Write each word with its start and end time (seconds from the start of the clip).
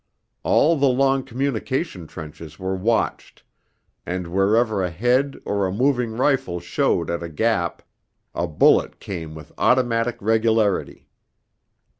All 0.41 0.77
the 0.77 0.89
long 0.89 1.21
communication 1.21 2.07
trenches 2.07 2.57
were 2.57 2.73
watched, 2.75 3.43
and 4.03 4.25
wherever 4.25 4.81
a 4.81 4.89
head 4.89 5.37
or 5.45 5.67
a 5.67 5.71
moving 5.71 6.13
rifle 6.13 6.59
showed 6.59 7.11
at 7.11 7.21
a 7.21 7.29
gap 7.29 7.83
a 8.33 8.47
bullet 8.47 8.99
came 8.99 9.35
with 9.35 9.51
automatic 9.59 10.17
regularity. 10.19 11.07